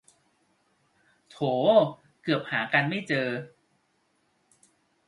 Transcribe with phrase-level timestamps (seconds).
[1.29, 1.35] โถ
[2.21, 3.27] เกือบหากันไม่เจอ